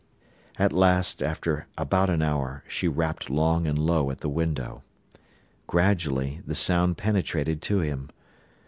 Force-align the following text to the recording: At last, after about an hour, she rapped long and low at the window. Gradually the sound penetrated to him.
At 0.57 0.73
last, 0.73 1.21
after 1.21 1.67
about 1.77 2.09
an 2.09 2.23
hour, 2.23 2.63
she 2.67 2.87
rapped 2.87 3.29
long 3.29 3.67
and 3.67 3.77
low 3.77 4.09
at 4.09 4.21
the 4.21 4.29
window. 4.29 4.81
Gradually 5.67 6.41
the 6.43 6.55
sound 6.55 6.97
penetrated 6.97 7.61
to 7.61 7.81
him. 7.81 8.09